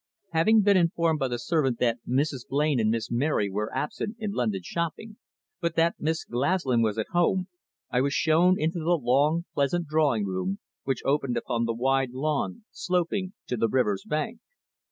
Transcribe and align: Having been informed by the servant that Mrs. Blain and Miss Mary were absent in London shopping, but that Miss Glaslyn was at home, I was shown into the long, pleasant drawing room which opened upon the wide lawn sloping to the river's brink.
Having 0.31 0.63
been 0.63 0.77
informed 0.77 1.19
by 1.19 1.27
the 1.27 1.37
servant 1.37 1.77
that 1.77 1.99
Mrs. 2.09 2.47
Blain 2.49 2.79
and 2.79 2.89
Miss 2.89 3.11
Mary 3.11 3.51
were 3.51 3.71
absent 3.71 4.15
in 4.17 4.31
London 4.31 4.61
shopping, 4.63 5.17
but 5.59 5.75
that 5.75 5.93
Miss 5.99 6.25
Glaslyn 6.25 6.81
was 6.81 6.97
at 6.97 7.09
home, 7.13 7.49
I 7.91 8.01
was 8.01 8.11
shown 8.11 8.59
into 8.59 8.79
the 8.79 8.97
long, 8.99 9.45
pleasant 9.53 9.85
drawing 9.85 10.25
room 10.25 10.57
which 10.85 11.03
opened 11.05 11.37
upon 11.37 11.65
the 11.65 11.75
wide 11.75 12.13
lawn 12.13 12.63
sloping 12.71 13.33
to 13.45 13.55
the 13.55 13.69
river's 13.69 14.03
brink. 14.03 14.39